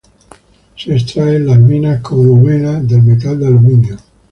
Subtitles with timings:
[0.77, 3.97] Se extrae en las minas como mena del metal de aluminio.